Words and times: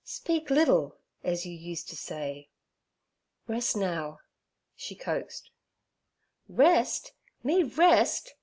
Speak 0.03 0.49
liddle, 0.49 0.97
ez 1.23 1.45
you 1.45 1.53
used 1.55 1.87
t' 1.87 1.95
say.' 1.95 2.49
'Rest 3.47 3.75
now' 3.77 4.17
she 4.75 4.95
coaxed. 4.95 5.51
'Rest! 6.49 7.11
Me 7.43 7.61
rest!' 7.61 8.33